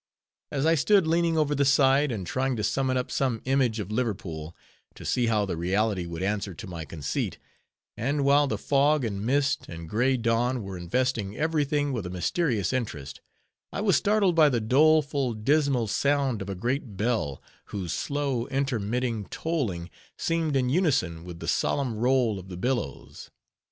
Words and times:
As 0.51 0.65
I 0.65 0.73
stood 0.73 1.05
leaning 1.05 1.37
over 1.37 1.53
the 1.53 1.63
side, 1.63 2.11
and 2.11 2.25
trying 2.25 2.55
to 2.55 2.63
summon 2.63 2.97
up 2.97 3.11
some 3.11 3.39
image 3.45 3.79
of 3.79 3.91
Liverpool, 3.91 4.55
to 4.95 5.05
see 5.05 5.27
how 5.27 5.45
the 5.45 5.55
reality 5.55 6.07
would 6.07 6.23
answer 6.23 6.55
to 6.55 6.65
my 6.65 6.85
conceit; 6.85 7.37
and 7.95 8.25
while 8.25 8.47
the 8.47 8.57
fog, 8.57 9.05
and 9.05 9.23
mist, 9.23 9.67
and 9.69 9.87
gray 9.87 10.17
dawn 10.17 10.63
were 10.63 10.75
investing 10.75 11.37
every 11.37 11.65
thing 11.65 11.93
with 11.93 12.07
a 12.07 12.09
mysterious 12.09 12.73
interest, 12.73 13.21
I 13.71 13.81
was 13.81 13.95
startled 13.95 14.33
by 14.33 14.49
the 14.49 14.59
doleful, 14.59 15.35
dismal 15.35 15.85
sound 15.85 16.41
of 16.41 16.49
a 16.49 16.55
great 16.55 16.97
bell, 16.97 17.39
whose 17.65 17.93
slow 17.93 18.47
intermitting 18.47 19.25
tolling 19.25 19.91
seemed 20.17 20.55
in 20.55 20.69
unison 20.69 21.23
with 21.25 21.39
the 21.39 21.47
solemn 21.47 21.95
roll 21.95 22.39
of 22.39 22.47
the 22.49 22.57
billows. 22.57 23.29